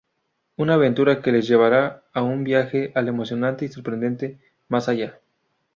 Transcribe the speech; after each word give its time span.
Una 0.63 0.73
aventura 0.77 1.13
que 1.21 1.31
les 1.35 1.45
llevará 1.47 2.01
a 2.11 2.23
un 2.23 2.43
viaje 2.43 2.91
al 2.95 3.07
emocionante 3.07 3.65
y 3.65 3.67
sorprendente 3.67 4.39
"Más 4.67 4.89
Allá". 4.89 5.19